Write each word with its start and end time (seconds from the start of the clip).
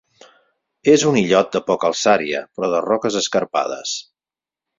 És 0.93 1.03
un 1.09 1.19
illot 1.21 1.51
de 1.55 1.61
poca 1.67 1.87
alçària 1.91 2.41
però 2.57 2.71
de 2.73 2.81
roques 2.87 3.19
escarpades. 3.21 3.95